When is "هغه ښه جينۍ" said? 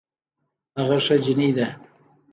0.77-1.49